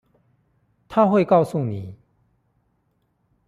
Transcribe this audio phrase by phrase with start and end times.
[0.87, 1.95] 她會告訴你